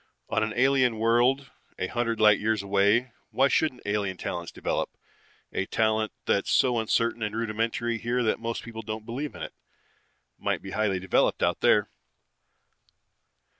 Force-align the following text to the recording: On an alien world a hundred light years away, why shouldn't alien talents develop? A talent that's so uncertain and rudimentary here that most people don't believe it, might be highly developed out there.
On 0.29 0.41
an 0.41 0.51
alien 0.55 0.97
world 0.97 1.51
a 1.77 1.85
hundred 1.85 2.19
light 2.19 2.39
years 2.39 2.63
away, 2.63 3.11
why 3.29 3.47
shouldn't 3.49 3.83
alien 3.85 4.17
talents 4.17 4.51
develop? 4.51 4.89
A 5.53 5.67
talent 5.67 6.11
that's 6.25 6.49
so 6.49 6.79
uncertain 6.79 7.21
and 7.21 7.35
rudimentary 7.35 7.99
here 7.99 8.23
that 8.23 8.39
most 8.39 8.63
people 8.63 8.81
don't 8.81 9.05
believe 9.05 9.35
it, 9.35 9.53
might 10.39 10.63
be 10.63 10.71
highly 10.71 10.97
developed 10.99 11.43
out 11.43 11.59
there. 11.59 11.91